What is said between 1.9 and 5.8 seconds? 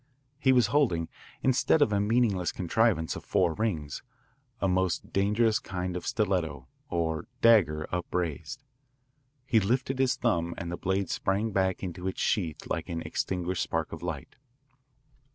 a meaningless contrivance of four rings, a most dangerous